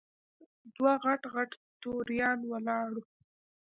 دوه 0.75 0.93
غټ 1.03 1.21
غټ 1.33 1.51
توریان 1.83 2.39
ولاړ 2.51 2.89
وو. 2.95 3.03